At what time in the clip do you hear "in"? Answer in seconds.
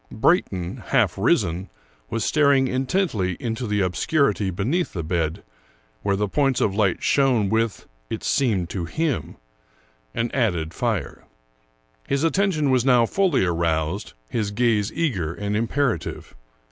2.67-2.87